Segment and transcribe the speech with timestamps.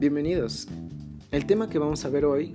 [0.00, 0.66] Bienvenidos.
[1.30, 2.54] El tema que vamos a ver hoy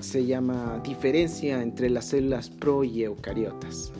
[0.00, 3.92] se llama diferencia entre las células pro y eucariotas.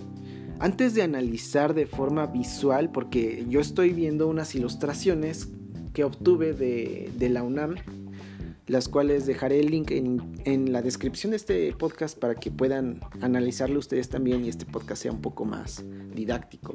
[0.58, 5.48] Antes de analizar de forma visual, porque yo estoy viendo unas ilustraciones
[5.94, 7.76] que obtuve de, la UNAM,
[8.66, 13.78] las cuales dejaré el link en, la descripción de este podcast para que puedan analizarlo
[13.78, 15.84] ustedes también y este podcast sea un poco más
[16.16, 16.72] didáctico.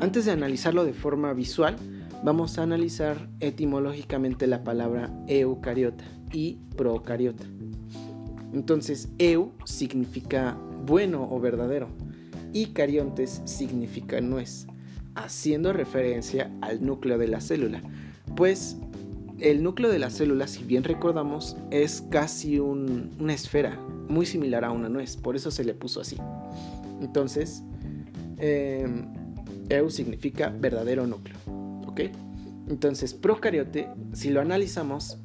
[0.00, 1.76] Antes de analizarlo de forma visual,
[2.22, 7.44] vamos a analizar etimológicamente la palabra eucariota y procariota.
[8.52, 11.88] Entonces, eu significa bueno o verdadero
[12.52, 14.66] y cariontes significa nuez,
[15.14, 17.82] haciendo referencia al núcleo de la célula.
[18.36, 18.76] Pues
[19.38, 24.70] el núcleo de la célula, si bien recordamos, es casi una esfera, muy similar a
[24.70, 26.16] una nuez, por eso se le puso así.
[27.00, 27.62] Entonces,
[28.38, 29.06] em,
[29.68, 31.61] eu significa verdadero núcleo.
[32.68, 35.18] Entonces, procariote, si lo analizamos,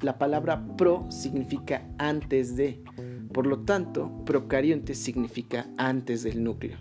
[0.00, 2.82] la palabra pro significa antes de.
[3.32, 6.78] Por lo tanto, procarionte significa antes del núcleo,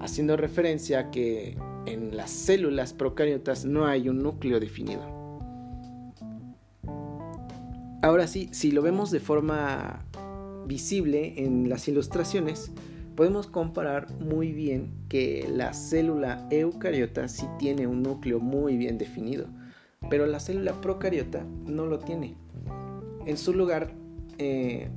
[0.00, 5.02] haciendo referencia a que en las células procariotas no hay un núcleo definido.
[8.02, 10.04] Ahora sí, si lo vemos de forma
[10.66, 12.72] visible en las ilustraciones,
[13.16, 19.46] podemos comparar muy bien que la célula eucariota sí tiene un núcleo muy bien definido,
[20.10, 22.36] pero la célula procariota no lo tiene.
[23.26, 23.92] En su lugar,
[24.38, 24.88] eh,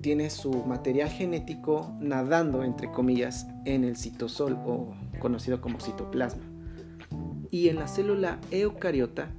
[0.00, 6.42] tiene su material genético nadando, entre comillas, en el citosol o conocido como citoplasma.
[7.50, 9.30] Y en la célula eucariota,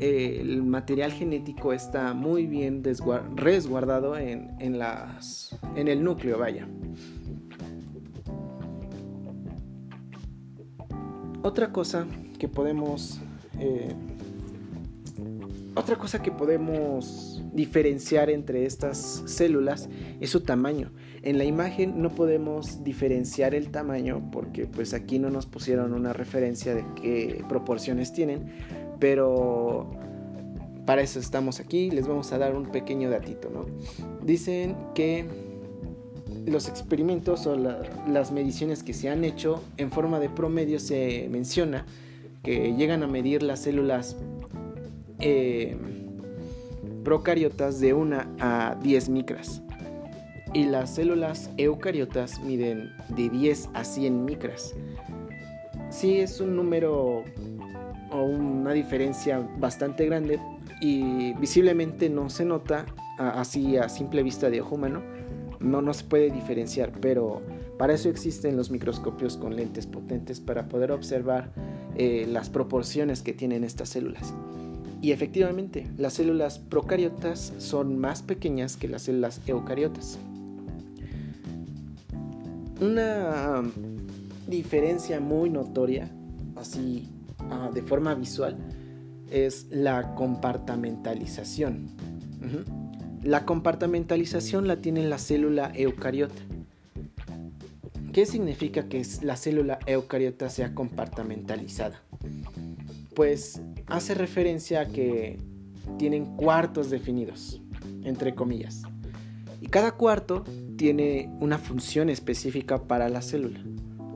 [0.00, 2.82] eh, el material genético está muy bien
[3.36, 6.66] resguardado en, el núcleo, vaya.
[11.44, 12.06] Otra cosa
[12.38, 13.20] que podemos...
[13.60, 13.94] Eh,
[15.74, 19.90] otra cosa que podemos diferenciar entre estas células
[20.22, 20.90] es su tamaño.
[21.20, 26.14] En la imagen no podemos diferenciar el tamaño porque pues aquí no nos pusieron una
[26.14, 28.50] referencia de qué proporciones tienen,
[28.98, 29.90] pero
[30.86, 33.66] para eso estamos aquí, les vamos a dar un pequeño datito, ¿no?
[34.24, 35.26] Dicen que
[36.46, 41.86] los experimentos o las mediciones que se han hecho en forma de promedio se menciona
[42.42, 44.16] que llegan a medir las células
[45.20, 45.76] eh,
[47.02, 49.62] procariotas de 1 a 10 micras
[50.52, 54.74] y las células eucariotas miden de 10 a 100 micras.
[55.90, 57.24] Sí es un número
[58.10, 60.38] o una diferencia bastante grande
[60.80, 62.86] y visiblemente no se nota
[63.18, 65.13] así a simple vista de ojo humano
[65.64, 67.42] no, no se puede diferenciar, pero
[67.78, 71.50] para eso existen los microscopios con lentes potentes para poder observar
[71.96, 74.34] eh, las proporciones que tienen estas células.
[75.02, 80.18] Y efectivamente, las células procariotas son más pequeñas que las células eucariotas.
[82.80, 83.62] Una
[84.46, 86.10] diferencia muy notoria,
[86.56, 87.08] así
[87.50, 88.56] ah, de forma visual,
[89.30, 91.88] es la compartamentalización.
[93.24, 96.42] La compartamentalización la tiene la célula eucariota.
[98.12, 102.02] ¿Qué significa que la célula eucariota sea compartamentalizada?
[103.14, 105.38] Pues hace referencia a que
[105.98, 107.62] tienen cuartos definidos,
[108.02, 108.82] entre comillas.
[109.62, 110.44] Y cada cuarto
[110.76, 113.60] tiene una función específica para la célula.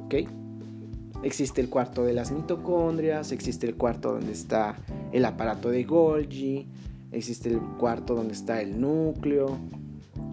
[0.04, 0.16] ¿Ok?
[1.22, 4.76] Existe el cuarto de las mitocondrias, existe el cuarto donde está
[5.12, 6.66] el aparato de Golgi,
[7.12, 9.58] existe el cuarto donde está el núcleo,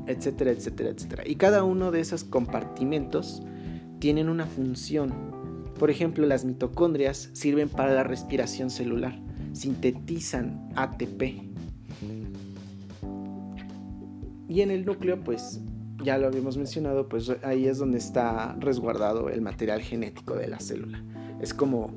[0.08, 1.24] etcétera, etcétera, etcétera.
[1.26, 3.42] Y cada uno de esos compartimentos
[4.00, 5.14] tienen una función.
[5.80, 9.20] Por ejemplo, las mitocondrias sirven para la respiración celular,
[9.54, 11.46] sintetizan ATP.
[14.48, 15.60] Y en el núcleo, pues
[16.04, 20.60] ya lo habíamos mencionado, pues ahí es donde está resguardado el material genético de la
[20.60, 21.04] célula.
[21.42, 21.92] Es como,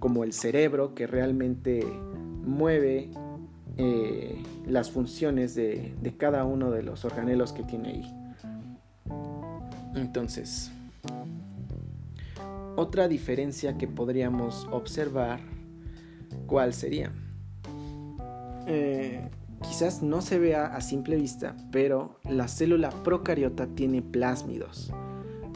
[0.00, 1.86] como el cerebro que realmente
[2.44, 3.10] mueve
[3.78, 8.14] eh, las funciones de, cada uno de los organelos que tiene ahí.
[9.94, 10.70] Entonces,
[12.76, 15.40] otra diferencia que podríamos observar,
[16.46, 17.12] ¿cuál sería?
[18.66, 19.28] Eh,
[19.62, 24.92] quizás no se vea a simple vista, pero la célula procariota tiene plásmidos,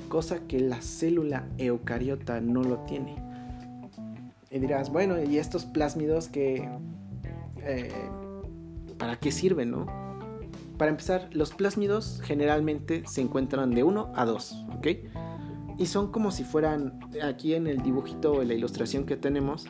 [0.09, 3.17] cosa que la célula eucariota no lo tiene.
[4.51, 6.69] Y dirás, bueno, ¿y estos plásmidos que
[7.67, 7.93] eh,
[8.99, 9.87] para qué sirven, ¿no?
[10.79, 14.87] Para empezar, los plásmidos generalmente se encuentran de 1 a 2, ¿ok?
[15.79, 19.67] Y son como si fueran, aquí en el dibujito, en la ilustración que tenemos,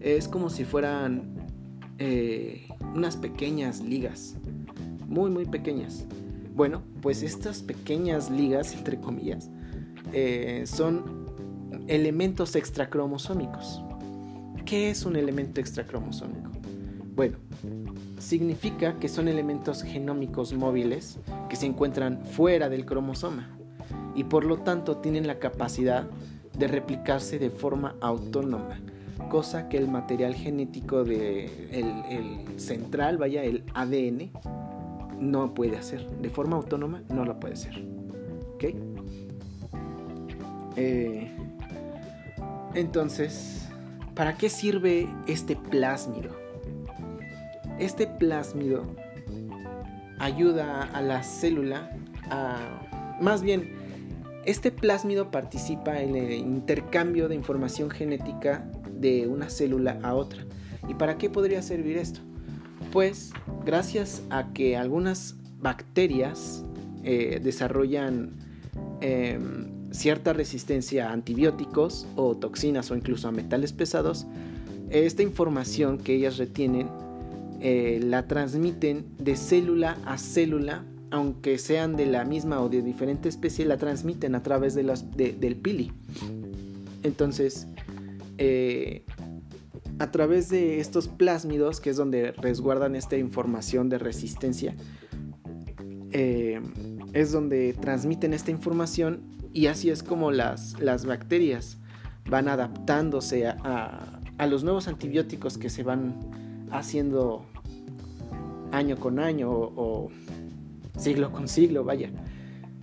[0.00, 1.34] es como si fueran
[1.98, 4.36] eh, unas pequeñas ligas,
[5.06, 6.06] muy, muy pequeñas.
[6.54, 9.50] Bueno, pues estas pequeñas ligas, entre comillas,
[10.12, 11.26] eh, son
[11.88, 13.82] elementos extracromosómicos.
[14.64, 16.51] ¿Qué es un elemento extracromosómico?
[17.14, 17.36] Bueno,
[18.18, 21.18] significa que son elementos genómicos móviles
[21.50, 23.50] que se encuentran fuera del cromosoma
[24.14, 26.08] y por lo tanto tienen la capacidad
[26.56, 28.80] de replicarse de forma autónoma,
[29.30, 31.50] cosa que el material genético de
[32.56, 34.30] central, vaya, el ADN,
[35.18, 36.08] no puede hacer.
[36.20, 37.84] De forma autónoma no lo puede hacer.
[38.54, 38.64] ¿Ok?
[40.76, 41.30] Eh,
[42.74, 43.68] entonces,
[44.14, 46.41] ¿para qué sirve este plásmido?
[47.78, 48.84] Este plásmido
[50.18, 51.90] ayuda a la célula
[52.30, 53.18] a...
[53.20, 53.70] Más bien,
[54.44, 60.44] este plásmido participa en el intercambio de información genética de una célula a otra.
[60.88, 62.20] ¿Y para qué podría servir esto?
[62.92, 63.32] Pues
[63.64, 66.64] gracias a que algunas bacterias
[67.04, 68.32] eh, desarrollan
[69.00, 74.26] em, cierta resistencia a antibióticos o toxinas o incluso a metales pesados,
[74.90, 76.88] esta información que ellas retienen
[77.62, 83.28] eh, la transmiten de célula a célula aunque sean de la misma o de diferente
[83.28, 85.92] especie, la transmiten a través de del pili.
[87.02, 87.66] Entonces,
[88.38, 89.04] eh,
[89.98, 94.74] a través de estos plásmidos, que es donde resguardan esta información de resistencia,
[96.12, 96.60] eh,
[97.12, 99.20] es donde transmiten esta información
[99.52, 101.78] y así es como las, las bacterias
[102.28, 104.18] van adaptándose a,
[104.48, 106.18] los nuevos antibióticos que se van
[106.72, 107.46] haciendo
[108.72, 110.10] año con año o
[110.98, 112.10] siglo con siglo, vaya.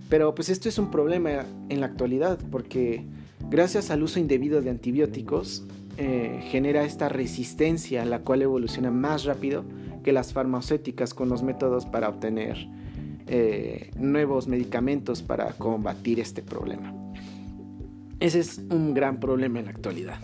[0.08, 3.04] Pero pues esto es un problema en la actualidad porque
[3.48, 5.64] gracias al uso indebido de antibióticos
[5.98, 9.64] eh, genera esta resistencia la cual evoluciona más rápido
[10.02, 12.56] que las farmacéuticas con los métodos para obtener
[13.26, 16.94] eh, nuevos medicamentos para combatir este problema.
[18.18, 20.18] Ese es un gran problema en la actualidad.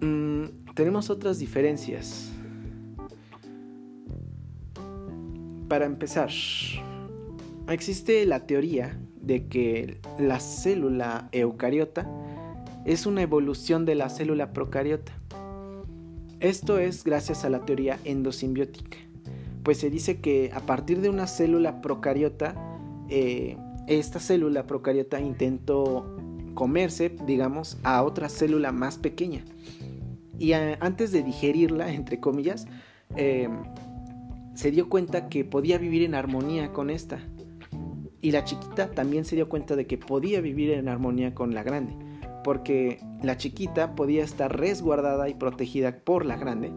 [0.00, 2.33] Mm, tenemos otras diferencias
[5.74, 6.30] Para empezar,
[7.68, 12.08] existe la teoría de que la célula eucariota
[12.84, 15.10] es una evolución de la célula procariota.
[16.38, 18.98] Esto es gracias a la teoría endosimbiótica,
[19.64, 22.54] pues se dice que a partir de una célula procariota,
[23.08, 23.56] eh,
[23.88, 26.16] esta célula procariota intentó
[26.54, 29.44] comerse, digamos, a otra célula más pequeña.
[30.38, 32.68] Y antes de digerirla, entre comillas,
[33.16, 33.48] eh,
[34.54, 37.18] se dio cuenta que podía vivir en armonía con esta.
[38.20, 41.62] Y la chiquita también se dio cuenta de que podía vivir en armonía con la
[41.62, 41.94] grande,
[42.42, 46.72] porque la chiquita podía estar resguardada y protegida por la grande,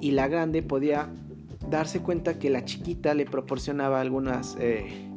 [0.00, 1.08] y la grande podía
[1.68, 5.08] darse cuenta que la chiquita le proporcionaba algunas, eh,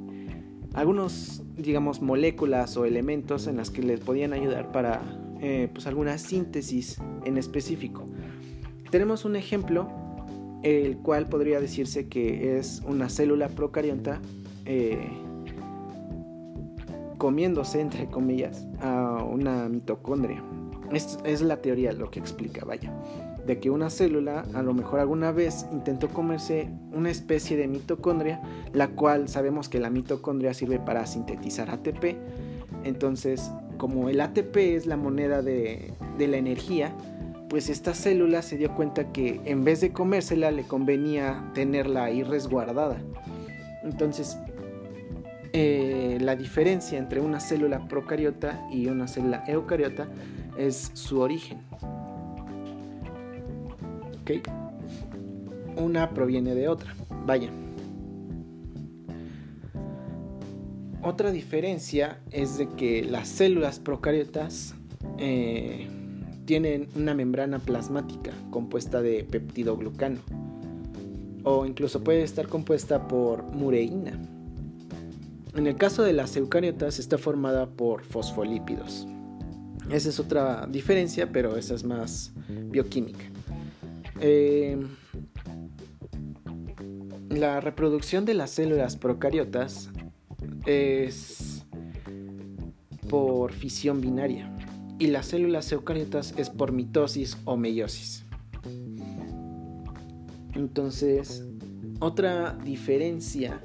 [0.74, 5.02] algunos, digamos, moléculas o elementos en las que les podían ayudar para,
[5.42, 8.06] eh, pues, alguna síntesis en específico.
[8.90, 10.07] Tenemos un ejemplo
[10.64, 14.22] el cual podría decirse que es una célula procariota
[14.66, 15.08] eh,
[17.18, 20.44] comiéndose, entre comillas, a una mitocondria.
[20.92, 22.94] Es, es la teoría lo que explica, vaya,
[23.46, 28.42] de que una célula a lo mejor alguna vez intentó comerse una especie de mitocondria,
[28.74, 32.16] la cual sabemos que la mitocondria sirve para sintetizar ATP.
[32.84, 36.96] Entonces, como el ATP es la moneda de, de la energía,
[37.50, 42.24] pues esta célula se dio cuenta que en vez de comérsela le convenía tenerla ahí
[42.24, 42.98] resguardada.
[43.84, 44.38] Entonces,
[45.54, 50.10] eh, la diferencia entre una célula procariota y una célula eucariota
[50.58, 51.62] es su origen.
[54.22, 54.48] ¿Ok?
[55.78, 56.94] Una proviene de otra.
[57.26, 57.50] Vaya.
[61.02, 64.76] Otra diferencia es de que las células procariotas
[65.18, 65.88] eh,
[66.48, 70.22] tienen una membrana plasmática compuesta de peptidoglucano
[71.44, 74.14] o incluso puede estar compuesta por mureína.
[75.56, 79.06] En el caso de las eucariotas está formada por fosfolípidos.
[79.92, 82.32] Esa es otra diferencia, pero esa es más
[82.70, 83.26] bioquímica.
[84.22, 84.78] Eh,
[87.30, 89.90] la reproducción de las células procariotas
[90.66, 91.66] es
[93.10, 94.57] por fisión binaria
[95.00, 98.26] y las células eucariotas es por mitosis o meiosis.
[100.56, 101.46] Entonces,
[102.00, 103.62] otra diferencia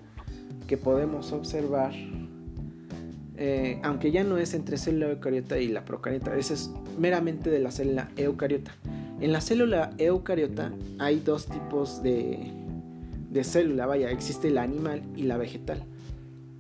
[0.67, 1.93] que podemos observar,
[3.37, 7.61] eh, aunque ya no es entre célula eucariota y la procariota, esa es meramente de
[7.61, 8.73] la célula eucariota.
[9.21, 12.53] En la célula eucariota hay dos tipos de,
[13.31, 15.85] de célula, vaya, existe la animal y la vegetal.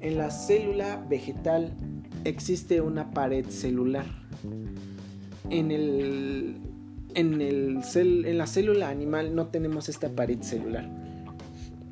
[0.00, 1.74] En la célula vegetal
[2.24, 4.21] existe una pared celular.
[5.50, 6.56] En, el,
[7.14, 10.88] en, el en la célula animal no tenemos esta pared celular.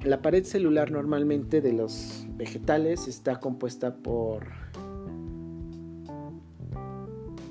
[0.02, 4.46] La pared celular normalmente de los vegetales está compuesta por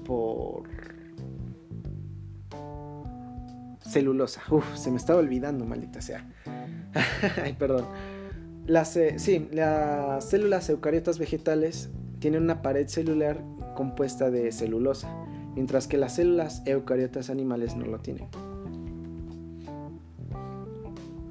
[0.06, 0.68] por
[3.82, 4.42] celulosa.
[4.50, 6.28] Uf, se me estaba olvidando, maldita sea.
[7.44, 7.86] Ay, perdón.
[8.66, 11.90] Las, eh, sí, las células eucariotas vegetales
[12.20, 13.44] tienen una pared celular
[13.80, 15.10] compuesta de celulosa,
[15.56, 18.28] mientras que las células eucariotas animales no lo tienen.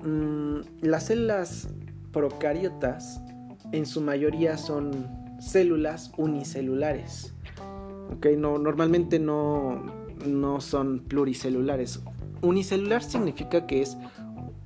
[0.02, 1.68] Mm, las células
[2.10, 3.20] procariotas
[3.72, 7.34] en su mayoría son células unicelulares.
[8.16, 9.84] Okay, no, normalmente no,
[10.26, 12.00] no son pluricelulares.
[12.40, 13.98] Unicelular significa que es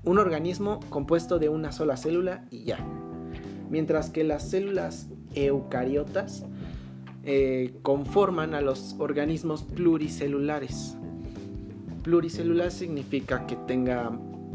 [0.05, 2.79] un organismo compuesto de una sola célula y ya.
[3.71, 6.45] Mientras que las células eucariotas
[7.25, 10.97] eh, conforman a los organismos pluricelulares.
[12.02, 14.11] Pluricelular significa que tenga,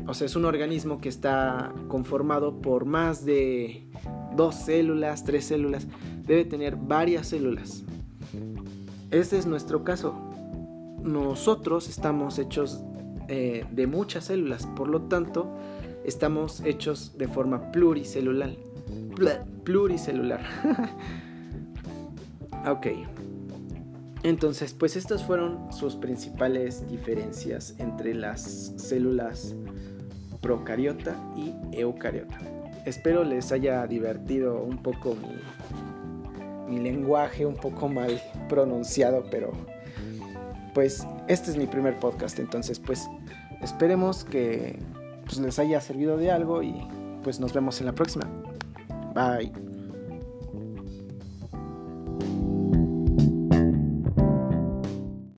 [0.06, 3.88] o sea, es un organismo que está conformado por más de
[4.36, 5.88] dos células, tres células,
[6.26, 7.84] debe tener varias células.
[9.12, 10.14] Este es nuestro caso.
[11.02, 12.82] Nosotros estamos hechos
[13.30, 15.50] eh, de muchas células, por lo tanto,
[16.06, 18.52] estamos hechos de forma pluricelular
[19.64, 20.42] pluricelular.
[22.72, 22.88] ok.
[24.24, 29.56] Entonces, pues estas fueron sus principales diferencias entre las células
[30.42, 32.40] procariota y eucariota.
[32.86, 39.52] Espero les haya divertido un poco mi, mi lenguaje, un poco mal pronunciado, pero
[40.74, 43.08] pues este es mi primer podcast, entonces pues
[43.62, 44.80] esperemos que
[45.26, 46.76] pues, les haya servido de algo y
[47.24, 48.28] pues nos vemos en la próxima.
[49.14, 49.77] Bye.